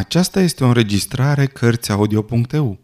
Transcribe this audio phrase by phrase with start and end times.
[0.00, 2.78] Aceasta este o înregistrare Cărțiaudio.eu.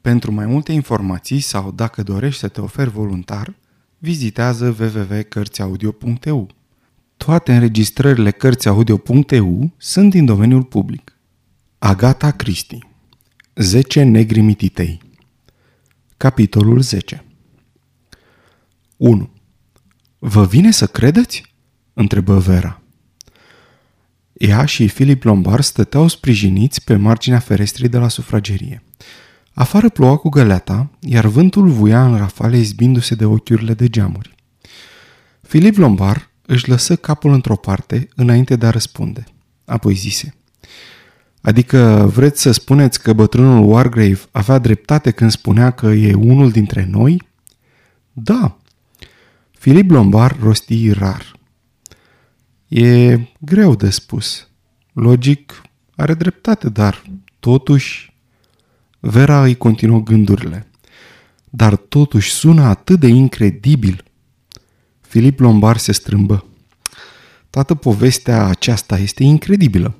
[0.00, 3.54] Pentru mai multe informații sau dacă dorești să te oferi voluntar,
[3.98, 6.48] vizitează www.cărțiaudio.eu.
[7.16, 11.18] Toate înregistrările Cărțiaudio.eu sunt din domeniul public.
[11.78, 12.78] Agata Cristi
[13.54, 15.00] 10 negri mititei
[16.16, 17.24] Capitolul 10
[18.96, 19.30] 1.
[20.18, 21.54] Vă vine să credeți?
[21.92, 22.81] întrebă Vera.
[24.42, 28.82] Ea și Filip Lombar stăteau sprijiniți pe marginea ferestrii de la sufragerie.
[29.52, 34.34] Afară ploua cu găleata, iar vântul vuia în rafale izbindu-se de ochiurile de geamuri.
[35.42, 39.24] Filip Lombar își lăsă capul într-o parte înainte de a răspunde.
[39.64, 40.34] Apoi zise.
[41.40, 46.88] Adică vreți să spuneți că bătrânul Wargrave avea dreptate când spunea că e unul dintre
[46.90, 47.22] noi?
[48.12, 48.56] Da.
[49.50, 51.40] Filip Lombar rosti rar.
[52.74, 54.48] E greu de spus.
[54.92, 55.62] Logic,
[55.96, 57.02] are dreptate, dar
[57.38, 58.16] totuși...
[59.00, 60.66] Vera îi continuă gândurile.
[61.50, 64.04] Dar totuși sună atât de incredibil.
[65.00, 66.44] Filip Lombar se strâmbă.
[67.50, 69.96] Toată povestea aceasta este incredibilă.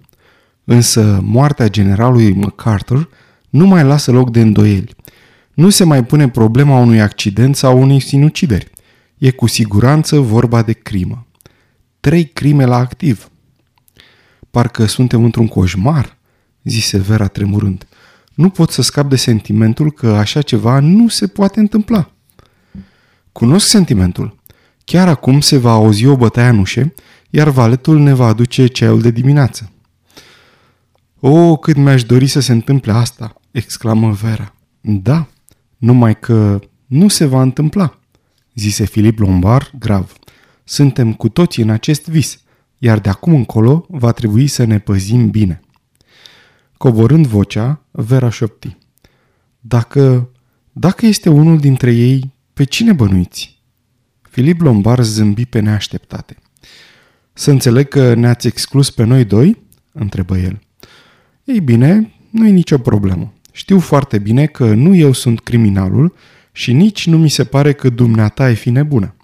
[0.65, 3.09] Însă moartea generalului MacArthur
[3.50, 4.95] nu mai lasă loc de îndoieli.
[5.55, 8.70] Nu se mai pune problema unui accident sau unei sinucideri.
[9.19, 11.27] E cu siguranță vorba de crimă
[12.03, 13.31] trei crime la activ.
[14.50, 16.19] Parcă suntem într-un coșmar,
[16.62, 17.86] zise Vera tremurând.
[18.34, 22.11] Nu pot să scap de sentimentul că așa ceva nu se poate întâmpla.
[23.33, 24.36] Cunosc sentimentul.
[24.84, 26.94] Chiar acum se va auzi o bătaie în ușe,
[27.31, 29.70] iar valetul ne va aduce ceaiul de dimineață.
[31.20, 34.55] O, cât mi-aș dori să se întâmple asta!" exclamă Vera.
[34.81, 35.27] Da,
[35.77, 37.98] numai că nu se va întâmpla,
[38.55, 40.12] zise Filip Lombar grav.
[40.65, 42.41] Suntem cu toții în acest vis,
[42.79, 45.61] iar de acum încolo va trebui să ne păzim bine.
[46.77, 48.77] Coborând vocea, Vera șopti.
[49.61, 50.31] Dacă,
[50.73, 53.63] dacă este unul dintre ei, pe cine bănuiți?
[54.22, 56.37] Filip Lombar zâmbi pe neașteptate.
[57.33, 59.62] Să înțeleg că ne-ați exclus pe noi doi?
[59.93, 60.61] întrebă el.
[61.45, 63.33] Ei bine, nu e nicio problemă.
[63.53, 66.15] Știu foarte bine că nu eu sunt criminalul
[66.53, 69.15] și nici nu mi se pare că dumneata e fi nebună.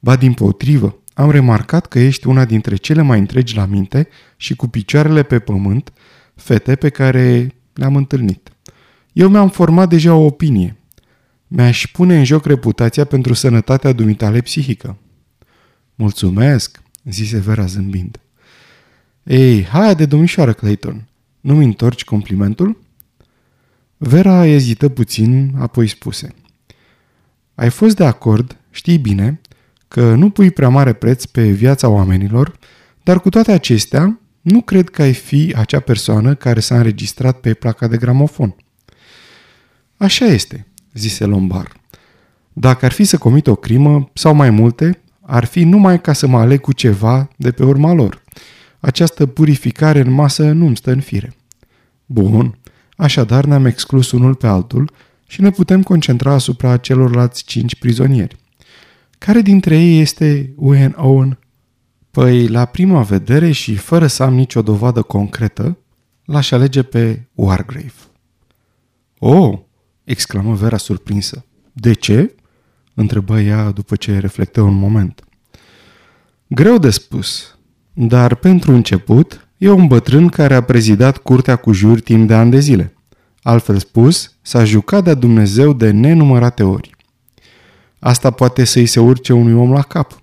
[0.00, 4.56] Ba din potrivă, am remarcat că ești una dintre cele mai întregi la minte și
[4.56, 5.92] cu picioarele pe pământ,
[6.34, 8.50] fete pe care le-am întâlnit.
[9.12, 10.76] Eu mi-am format deja o opinie.
[11.46, 14.98] Mi-aș pune în joc reputația pentru sănătatea dumitale psihică.
[15.94, 18.20] Mulțumesc, zise Vera zâmbind.
[19.22, 21.08] Ei, haide, domnișoară Clayton,
[21.40, 22.82] nu-mi întorci complimentul?
[23.96, 26.34] Vera ezită puțin, apoi spuse.
[27.54, 29.40] Ai fost de acord, știi bine,
[29.90, 32.58] că nu pui prea mare preț pe viața oamenilor,
[33.02, 37.54] dar cu toate acestea, nu cred că ai fi acea persoană care s-a înregistrat pe
[37.54, 38.56] placa de gramofon.
[39.96, 41.72] Așa este, zise Lombar.
[42.52, 46.26] Dacă ar fi să comit o crimă sau mai multe, ar fi numai ca să
[46.26, 48.22] mă aleg cu ceva de pe urma lor.
[48.80, 51.36] Această purificare în masă nu-mi stă în fire.
[52.06, 52.58] Bun,
[52.96, 54.92] așadar ne-am exclus unul pe altul
[55.26, 58.38] și ne putem concentra asupra celorlalți cinci prizonieri.
[59.24, 61.38] Care dintre ei este Wayne Owen?
[62.10, 65.78] Păi, la prima vedere și fără să am nicio dovadă concretă,
[66.24, 67.92] l-aș alege pe Wargrave.
[69.18, 69.58] Oh,
[70.04, 71.44] exclamă Vera surprinsă.
[71.72, 72.34] De ce?
[72.94, 75.24] întrebă ea după ce reflectă un moment.
[76.46, 77.58] Greu de spus,
[77.92, 82.50] dar pentru început e un bătrân care a prezidat curtea cu jur timp de ani
[82.50, 82.94] de zile.
[83.42, 86.98] Altfel spus, s-a jucat de Dumnezeu de nenumărate ori.
[88.00, 90.22] Asta poate să-i se urce unui om la cap.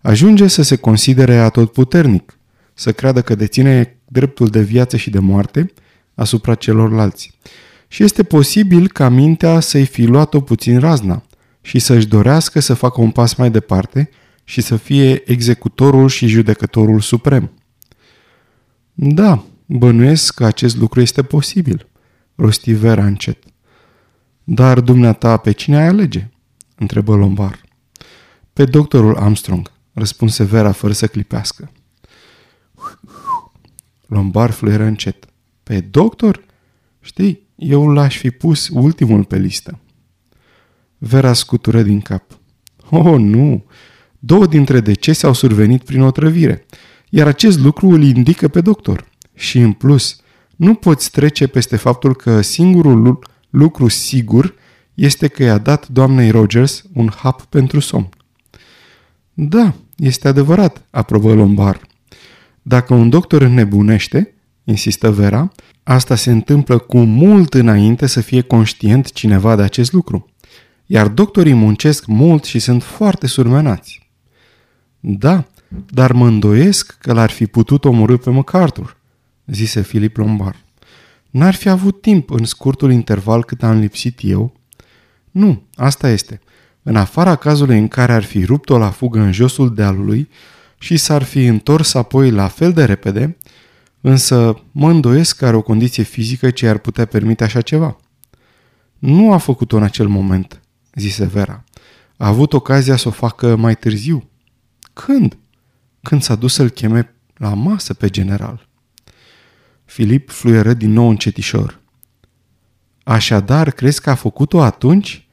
[0.00, 2.38] Ajunge să se considere atotputernic,
[2.74, 5.72] să creadă că deține dreptul de viață și de moarte
[6.14, 7.38] asupra celorlalți.
[7.88, 11.22] Și este posibil ca mintea să-i fi luat-o puțin razna
[11.60, 14.10] și să-și dorească să facă un pas mai departe
[14.44, 17.50] și să fie executorul și judecătorul suprem.
[18.94, 21.88] Da, bănuiesc că acest lucru este posibil,
[22.34, 23.38] rosti Vera încet.
[24.44, 26.28] Dar dumneata pe cine ai alege?
[26.78, 27.60] Întrebă Lombar.
[28.52, 31.72] Pe doctorul Armstrong, răspunse Vera fără să clipească.
[34.06, 35.24] Lombar fluieră încet.
[35.62, 36.44] Pe doctor?
[37.00, 39.78] Știi, eu l-aș fi pus ultimul pe listă.
[40.98, 42.38] Vera scutură din cap.
[42.90, 43.64] Oh, nu!
[44.18, 46.66] Două dintre decese au survenit prin otrăvire,
[47.08, 49.08] iar acest lucru îl indică pe doctor.
[49.34, 50.20] Și în plus,
[50.56, 53.18] nu poți trece peste faptul că singurul
[53.50, 54.54] lucru sigur
[54.98, 58.08] este că i-a dat doamnei Rogers un hap pentru somn.
[59.34, 61.80] Da, este adevărat, aprobă Lombar.
[62.62, 64.34] Dacă un doctor înnebunește,
[64.64, 65.52] insistă Vera.
[65.82, 70.30] Asta se întâmplă cu mult înainte să fie conștient cineva de acest lucru.
[70.86, 74.10] Iar doctorii muncesc mult și sunt foarte surmenați.
[75.00, 75.46] Da,
[75.88, 78.96] dar mă îndoiesc că l-ar fi putut omorâ pe MacArthur,
[79.46, 80.64] zise Filip Lombard.
[81.30, 84.57] N-ar fi avut timp în scurtul interval cât am lipsit eu?
[85.30, 86.40] Nu, asta este.
[86.82, 90.28] În afara cazului în care ar fi rupt-o la fugă în josul dealului
[90.78, 93.36] și s-ar fi întors apoi la fel de repede,
[94.00, 97.96] însă mă îndoiesc că are o condiție fizică ce ar putea permite așa ceva.
[98.98, 100.60] Nu a făcut-o în acel moment,
[100.94, 101.64] zise Vera.
[102.16, 104.30] A avut ocazia să o facă mai târziu.
[104.92, 105.38] Când?
[106.02, 108.68] Când s-a dus să-l cheme la masă pe general.
[109.84, 111.80] Filip fluieră din nou încetișor.
[113.08, 115.26] Așadar, crezi că a făcut-o atunci?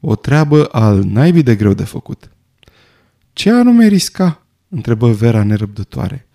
[0.00, 2.30] O treabă al naibii de greu de făcut.
[3.32, 4.46] Ce anume risca?
[4.68, 6.28] întrebă Vera nerăbdătoare.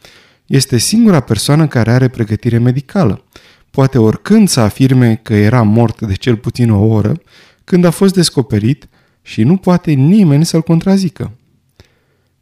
[0.45, 3.23] Este singura persoană care are pregătire medicală.
[3.71, 7.21] Poate oricând să afirme că era mort de cel puțin o oră,
[7.63, 8.87] când a fost descoperit
[9.21, 11.31] și nu poate nimeni să-l contrazică.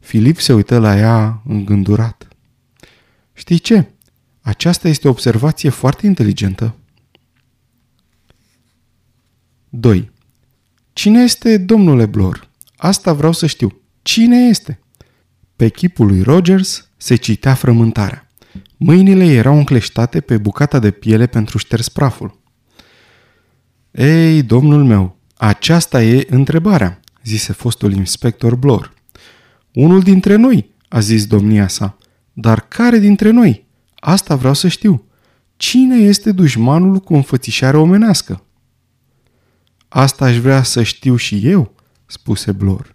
[0.00, 2.28] Filip se uită la ea îngândurat.
[3.32, 3.86] Știi ce?
[4.40, 6.74] Aceasta este o observație foarte inteligentă.
[9.76, 10.10] 2.
[10.92, 12.48] Cine este domnule Blor?
[12.76, 13.80] Asta vreau să știu.
[14.02, 14.80] Cine este?
[15.56, 18.28] Pe chipul lui Rogers se citea frământarea.
[18.76, 22.40] Mâinile erau încleștate pe bucata de piele pentru șters praful.
[23.90, 28.94] Ei, domnul meu, aceasta e întrebarea, zise fostul inspector Blor.
[29.72, 31.96] Unul dintre noi, a zis domnia sa.
[32.32, 33.66] Dar care dintre noi?
[33.94, 35.04] Asta vreau să știu.
[35.56, 38.44] Cine este dușmanul cu înfățișare omenească?
[39.96, 41.74] Asta aș vrea să știu și eu,
[42.06, 42.94] spuse Blor.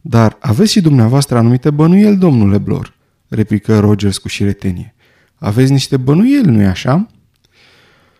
[0.00, 2.94] Dar aveți și dumneavoastră anumite bănuieli, domnule Blor,
[3.28, 4.94] replică Rogers cu șiretenie.
[5.34, 7.06] Aveți niște bănuieli, nu-i așa?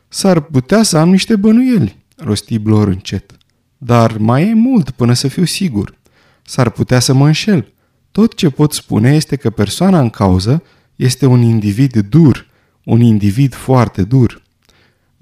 [0.09, 3.37] S-ar putea să am niște bănuieli, rosti Blor încet.
[3.79, 5.95] Dar mai e mult până să fiu sigur.
[6.43, 7.73] S-ar putea să mă înșel.
[8.11, 10.63] Tot ce pot spune este că persoana în cauză
[10.97, 12.47] este un individ dur,
[12.85, 14.43] un individ foarte dur.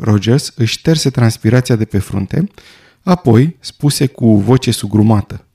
[0.02, 2.48] Rogers își șterse transpirația de pe frunte,
[3.02, 5.46] apoi spuse cu voce sugrumată.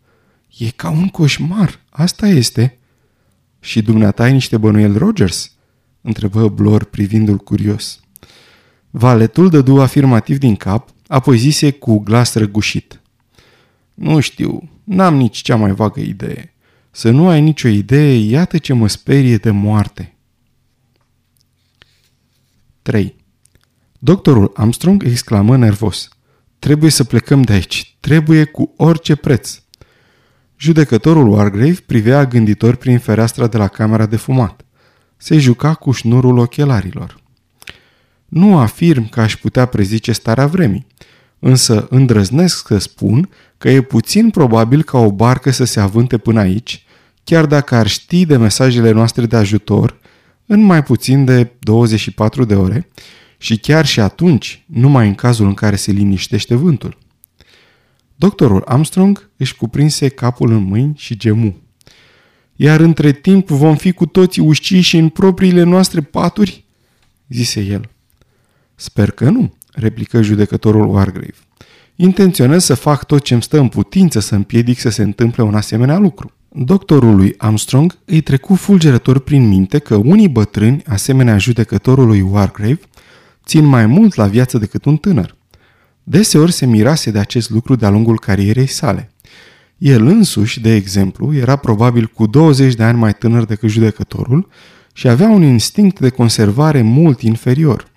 [0.57, 2.77] E ca un coșmar, asta este.
[3.59, 5.51] Și dumneata ai niște bănuiel Rogers?
[6.01, 7.99] întrebă Blor privindu-l curios.
[8.89, 13.01] Valetul dădu afirmativ din cap, apoi zise cu glas răgușit.
[13.93, 16.53] Nu știu, n-am nici cea mai vagă idee.
[16.91, 20.15] Să nu ai nicio idee, iată ce mă sperie de moarte.
[22.81, 23.15] 3.
[23.99, 26.09] Doctorul Armstrong exclamă nervos.
[26.59, 27.95] Trebuie să plecăm de aici.
[27.99, 29.59] Trebuie cu orice preț.
[30.57, 34.65] Judecătorul Wargrave privea gânditor prin fereastra de la camera de fumat.
[35.15, 37.17] Se juca cu șnurul ochelarilor.
[38.25, 40.87] Nu afirm că aș putea prezice starea vremii,
[41.39, 46.39] însă îndrăznesc să spun că e puțin probabil ca o barcă să se avânte până
[46.39, 46.85] aici,
[47.23, 49.99] chiar dacă ar ști de mesajele noastre de ajutor
[50.45, 52.87] în mai puțin de 24 de ore
[53.37, 56.97] și chiar și atunci, numai în cazul în care se liniștește vântul.
[58.15, 61.55] Doctorul Armstrong își cuprinse capul în mâini și gemu.
[62.55, 66.65] Iar între timp vom fi cu toții ușciși în propriile noastre paturi?
[67.29, 67.89] zise el.
[68.75, 71.33] Sper că nu, replică judecătorul Wargrave.
[71.95, 75.55] Intenționez să fac tot ce îmi stă în putință să împiedic să se întâmple un
[75.55, 76.31] asemenea lucru.
[76.49, 82.79] Doctorului Armstrong îi trecu fulgerător prin minte că unii bătrâni, asemenea judecătorului Wargrave,
[83.47, 85.35] țin mai mult la viață decât un tânăr.
[86.03, 89.11] Deseori se mirase de acest lucru de-a lungul carierei sale.
[89.77, 94.47] El însuși, de exemplu, era probabil cu 20 de ani mai tânăr decât judecătorul
[94.93, 97.91] și avea un instinct de conservare mult inferior.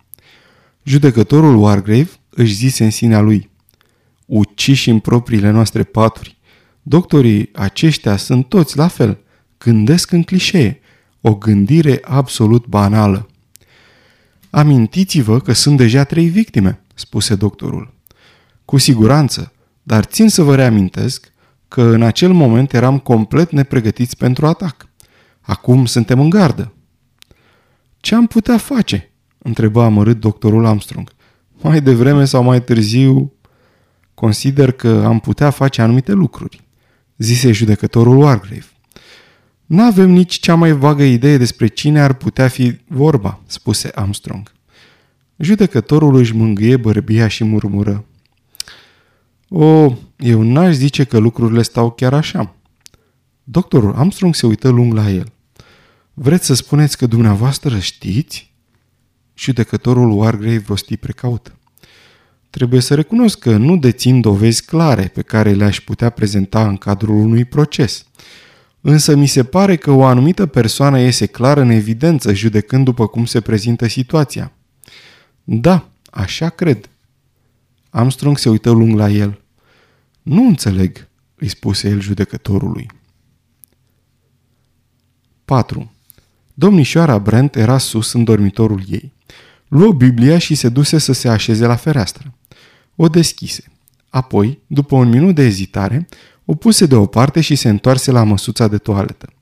[0.83, 3.51] Judecătorul Wargrave își zise în sinea lui,
[4.27, 6.41] uciși în propriile noastre paturi,
[6.83, 9.19] Doctorii aceștia sunt toți la fel,
[9.59, 10.81] gândesc în clișee,
[11.21, 13.30] o gândire absolut banală.
[14.51, 17.95] Amintiți-vă că sunt deja trei victime, spuse doctorul.
[18.65, 19.53] Cu siguranță,
[19.83, 21.33] dar țin să vă reamintesc
[21.69, 24.89] că în acel moment eram complet nepregătiți pentru atac.
[25.41, 26.73] Acum suntem în gardă.
[27.97, 29.05] Ce am putea face?
[29.39, 31.11] întreba amărât doctorul Armstrong.
[31.63, 33.33] Mai devreme sau mai târziu,
[34.15, 36.69] consider că am putea face anumite lucruri
[37.21, 38.65] zise judecătorul Wargrave.
[39.71, 44.53] Nu avem nici cea mai vagă idee despre cine ar putea fi vorba, spuse Armstrong.
[45.37, 48.05] Judecătorul își mângâie bărbia și murmură.
[49.49, 52.57] O, eu n-aș zice că lucrurile stau chiar așa.
[53.45, 55.33] Doctorul Armstrong se uită lung la el.
[56.15, 58.55] Vreți să spuneți că dumneavoastră știți?
[59.35, 61.57] Judecătorul Wargrave rosti precaut.
[62.51, 67.17] Trebuie să recunosc că nu dețin dovezi clare pe care le-aș putea prezenta în cadrul
[67.17, 68.05] unui proces.
[68.81, 73.25] Însă mi se pare că o anumită persoană iese clar în evidență judecând după cum
[73.25, 74.53] se prezintă situația.
[75.45, 76.89] Da, așa cred.
[77.91, 79.41] Armstrong se uită lung la el.
[80.23, 82.87] Nu înțeleg, îi spuse el judecătorului.
[85.45, 85.93] 4.
[86.55, 89.13] Domnișoara Brent era sus în dormitorul ei.
[89.69, 92.35] Luă Biblia și se duse să se așeze la fereastră.
[92.97, 93.65] O deschise.
[94.09, 96.09] Apoi, după un minut de ezitare,
[96.51, 99.33] o puse deoparte și se întoarse la măsuța de toaletă.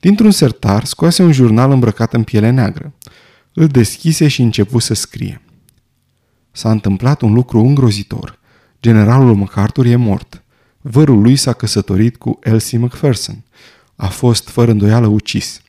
[0.00, 2.94] Dintr-un sertar scoase un jurnal îmbrăcat în piele neagră.
[3.52, 5.42] Îl deschise și începu să scrie.
[6.50, 8.38] S-a întâmplat un lucru îngrozitor.
[8.82, 10.42] Generalul MacArthur e mort.
[10.80, 13.44] Vărul lui s-a căsătorit cu Elsie McPherson.
[13.96, 15.60] A fost fără îndoială ucis.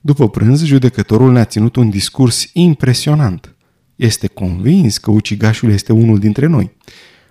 [0.00, 3.54] După prânz, judecătorul ne-a ținut un discurs impresionant.
[3.96, 6.76] Este convins că ucigașul este unul dintre noi.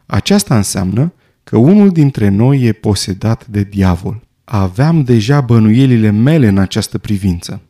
[0.06, 1.13] Aceasta înseamnă
[1.50, 4.27] că unul dintre noi e posedat de diavol.
[4.44, 7.62] Aveam deja bănuielile mele în această privință.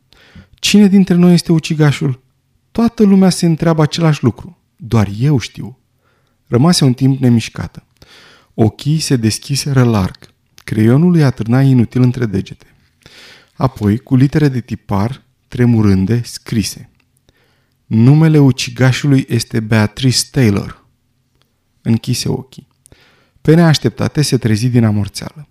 [0.53, 2.23] Cine dintre noi este ucigașul?
[2.71, 4.57] Toată lumea se întreabă același lucru.
[4.75, 5.79] Doar eu știu.
[6.47, 7.83] Rămase un timp nemișcată.
[8.53, 10.17] Ochii se deschiseră larg.
[10.63, 12.75] Creionul îi atârna inutil între degete.
[13.53, 16.89] Apoi, cu litere de tipar, tremurânde, scrise.
[17.85, 20.85] Numele ucigașului este Beatrice Taylor.
[21.81, 22.68] Închise ochii.
[23.41, 25.47] Pe neașteptate se trezi din amorțeală.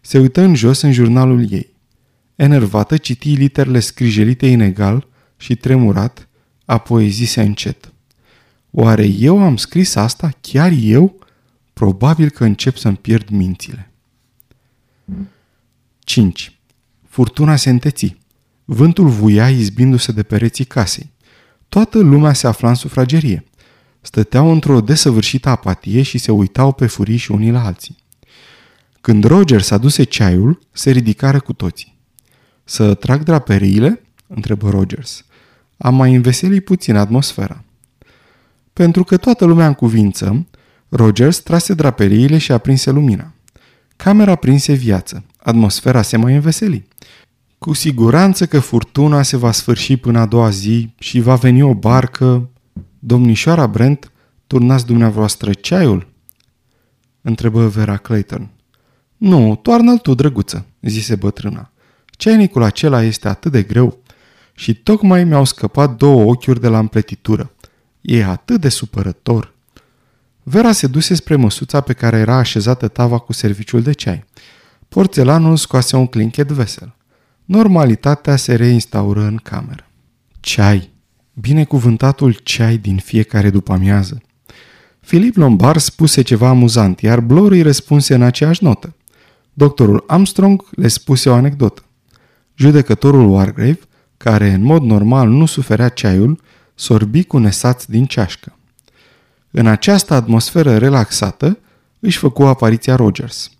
[0.00, 1.74] Se uită în jos în jurnalul ei.
[2.36, 6.28] Enervată, citi literele scrijelite inegal și tremurat,
[6.64, 7.92] apoi zise încet.
[8.70, 10.30] Oare eu am scris asta?
[10.40, 11.18] Chiar eu?
[11.72, 13.92] Probabil că încep să-mi pierd mințile.
[15.98, 16.58] 5.
[17.08, 18.16] Furtuna se înteți.
[18.64, 21.10] Vântul vuia izbindu-se de pereții casei.
[21.68, 23.44] Toată lumea se afla în sufragerie.
[24.02, 27.96] Stăteau într-o desăvârșită apatie și se uitau pe furiși unii la alții.
[29.00, 31.98] Când Roger s-a dus ceaiul, se ridicară cu toții.
[32.64, 34.02] Să trag draperiile?
[34.26, 35.24] întrebă Rogers.
[35.76, 37.64] Am mai înveselit puțin atmosfera.
[38.72, 40.46] Pentru că toată lumea în cuvință,
[40.88, 43.32] Rogers trase draperiile și aprinse lumina.
[43.96, 46.88] Camera prinse viață, atmosfera se mai înveseli.
[47.58, 51.74] Cu siguranță că furtuna se va sfârși până a doua zi și va veni o
[51.74, 52.50] barcă.
[53.04, 54.12] Domnișoara Brent,
[54.46, 56.08] turnați dumneavoastră ceaiul?
[57.20, 58.50] Întrebă Vera Clayton.
[59.16, 61.70] Nu, toarnă-l tu, drăguță, zise bătrâna.
[62.06, 63.98] Ceainicul acela este atât de greu
[64.54, 67.52] și tocmai mi-au scăpat două ochiuri de la împletitură.
[68.00, 69.54] E atât de supărător.
[70.42, 74.24] Vera se duse spre măsuța pe care era așezată tava cu serviciul de ceai.
[74.88, 76.94] Porțelanul scoase un clinchet vesel.
[77.44, 79.86] Normalitatea se reinstaură în cameră.
[80.40, 80.90] Ceai.
[81.34, 84.22] Binecuvântatul ceai din fiecare după amiază.
[85.00, 88.94] Filip Lombard spuse ceva amuzant, iar Blor îi răspunse în aceeași notă.
[89.52, 91.82] Doctorul Armstrong le spuse o anecdotă.
[92.54, 93.78] Judecătorul Wargrave,
[94.16, 96.40] care în mod normal nu suferea ceaiul,
[96.74, 98.56] sorbi cu nesați din ceașcă.
[99.50, 101.58] În această atmosferă relaxată
[102.00, 103.50] își făcu apariția Rogers.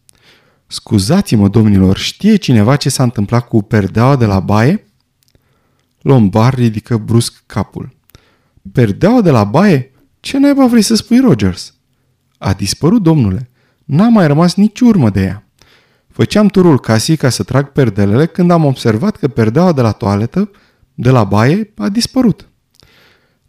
[0.66, 4.86] Scuzați-mă, domnilor, știe cineva ce s-a întâmplat cu perdeaua de la baie?
[6.02, 7.96] Lombard ridică brusc capul.
[8.72, 9.92] Perdeaua de la baie?
[10.20, 11.74] Ce naiba vrei să spui, Rogers?
[12.38, 13.50] A dispărut, domnule.
[13.84, 15.46] N-a mai rămas nici urmă de ea.
[16.08, 20.50] Făceam turul casei ca să trag perdelele când am observat că perdeaua de la toaletă,
[20.94, 22.48] de la baie, a dispărut.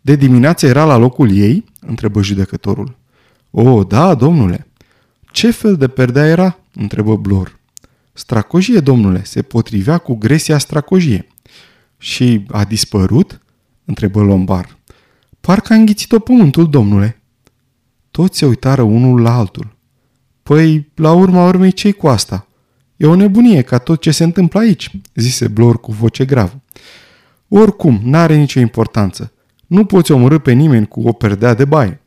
[0.02, 1.66] De dimineață era la locul ei?
[1.80, 2.98] întrebă judecătorul.
[3.52, 4.68] O, da, domnule.
[5.32, 6.60] Ce fel de perdea era?
[6.74, 7.60] întrebă Blor.
[8.14, 11.28] Stracojie, domnule, se potrivea cu gresia stracojie.
[12.04, 13.42] Și a dispărut?
[13.86, 14.78] întrebă Lombar.
[15.42, 17.22] Parcă a înghițit-o pământul, domnule.
[18.12, 19.76] Toți se uitară unul la altul.
[20.44, 22.48] Păi, la urma urmei, ce cu asta?
[22.98, 26.62] E o nebunie ca tot ce se întâmplă aici, zise Blor cu voce gravă.
[27.48, 29.32] Oricum, n-are nicio importanță.
[29.68, 32.02] Nu poți omorâ pe nimeni cu o perdea de baie.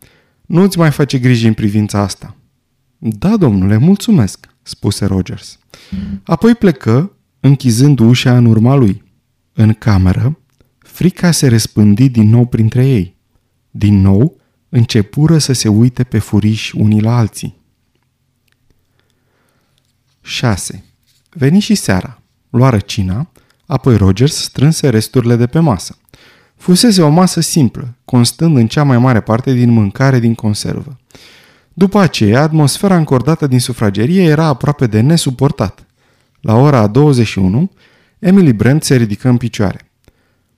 [0.46, 2.36] Nu-ți mai face griji în privința asta.
[2.98, 5.58] Da, domnule, mulțumesc, spuse Rogers.
[6.24, 9.04] Apoi plecă, închizând ușa în urma lui.
[9.58, 10.38] În cameră,
[10.78, 13.16] frica se răspândi din nou printre ei.
[13.70, 14.36] Din nou,
[14.68, 17.56] începură să se uite pe furiș unii la alții.
[20.20, 20.84] 6.
[21.30, 22.22] Veni și seara.
[22.50, 23.30] Luară cina,
[23.66, 25.98] apoi Rogers strânse resturile de pe masă.
[26.56, 31.00] Fusese o masă simplă, constând în cea mai mare parte din mâncare din conservă.
[31.72, 35.86] După aceea, atmosfera încordată din sufragerie era aproape de nesuportat.
[36.40, 37.70] La ora 21,
[38.18, 39.90] Emily Brent se ridică în picioare.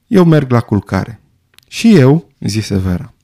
[0.06, 1.20] Eu merg la culcare.
[1.68, 3.14] Și eu, zise Vera.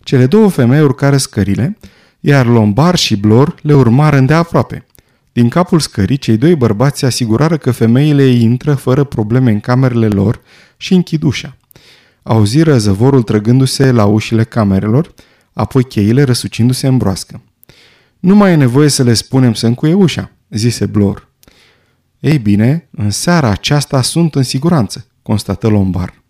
[0.00, 1.78] Cele două femei urcară scările,
[2.20, 4.86] iar Lombar și Blor le urmară îndeaproape.
[5.32, 10.08] Din capul scării, cei doi bărbați se asigurară că femeile intră fără probleme în camerele
[10.08, 10.40] lor
[10.76, 11.56] și închid ușa.
[12.22, 15.14] Auziră zăvorul trăgându-se la ușile camerelor,
[15.52, 17.40] apoi cheile răsucindu-se în broască.
[18.20, 21.27] Nu mai e nevoie să le spunem să încuie ușa, zise Blor.
[22.20, 26.22] Ei bine, în seara aceasta sunt în siguranță, constată Lombar.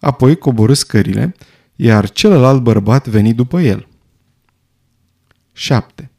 [0.00, 1.34] Apoi coborâ scările,
[1.76, 3.88] iar celălalt bărbat veni după el.
[5.52, 6.10] 7.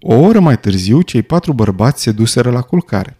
[0.00, 3.16] O oră mai târziu, cei patru bărbați se duseră la culcare.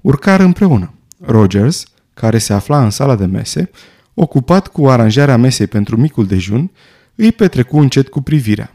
[0.00, 0.94] Urcară împreună.
[1.20, 1.84] Rogers,
[2.14, 3.70] care se afla în sala de mese,
[4.14, 6.70] ocupat cu aranjarea mesei pentru micul dejun,
[7.14, 8.74] îi petrecu încet cu privirea.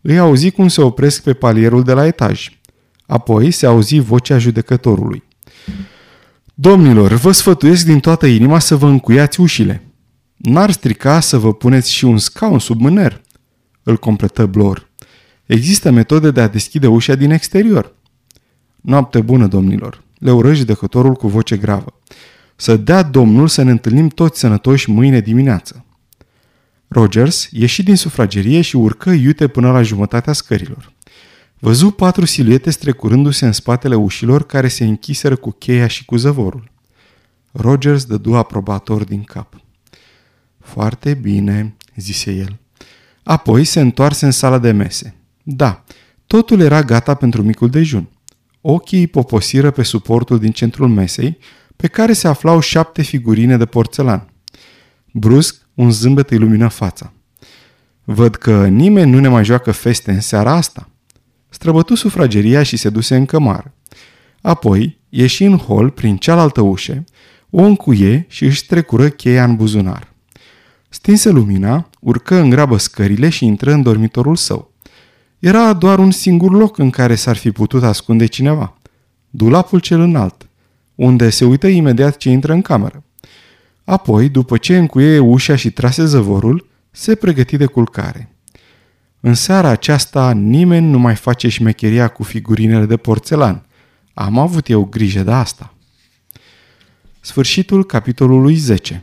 [0.00, 2.58] Îi auzi cum se opresc pe palierul de la etaj.
[3.06, 5.22] Apoi se auzi vocea judecătorului.
[6.54, 9.82] Domnilor, vă sfătuiesc din toată inima să vă încuiați ușile.
[10.36, 13.22] N-ar strica să vă puneți și un scaun sub mâner,
[13.82, 14.90] îl completă Blor.
[15.46, 17.94] Există metode de a deschide ușa din exterior.
[18.80, 22.00] Noapte bună, domnilor, le ură judecătorul cu voce gravă.
[22.56, 25.84] Să dea Domnul să ne întâlnim toți sănătoși mâine dimineață.
[26.88, 30.92] Rogers ieși din sufragerie și urcă iute până la jumătatea scărilor.
[31.58, 36.70] Văzu patru siluete strecurându-se în spatele ușilor care se închiseră cu cheia și cu zăvorul.
[37.52, 39.60] Rogers dădu aprobator din cap.
[40.60, 42.58] Foarte bine, zise el.
[43.22, 45.14] Apoi se întoarse în sala de mese.
[45.42, 45.84] Da,
[46.26, 48.08] totul era gata pentru micul dejun.
[48.60, 51.38] Ochii poposiră pe suportul din centrul mesei,
[51.76, 54.32] pe care se aflau șapte figurine de porțelan.
[55.12, 57.12] Brusc, un zâmbet îi lumină fața.
[58.04, 60.88] Văd că nimeni nu ne mai joacă feste în seara asta.
[61.54, 63.74] Străbătu sufrageria și se duse în cămară.
[64.40, 67.04] Apoi ieși în hol prin cealaltă ușă,
[67.50, 70.12] o încuie și își trecură cheia în buzunar.
[70.88, 74.72] Stinse lumina, urcă în grabă scările și intră în dormitorul său.
[75.38, 78.78] Era doar un singur loc în care s-ar fi putut ascunde cineva.
[79.30, 80.48] Dulapul cel înalt,
[80.94, 83.04] unde se uită imediat ce intră în cameră.
[83.84, 88.33] Apoi, după ce încuie ușa și trase zăvorul, se pregăti de culcare.
[89.26, 93.66] În seara aceasta nimeni nu mai face șmecheria cu figurinele de porțelan.
[94.14, 95.74] Am avut eu grijă de asta.
[97.20, 99.02] Sfârșitul capitolului 10